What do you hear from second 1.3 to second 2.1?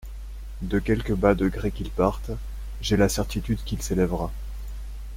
degré qu'il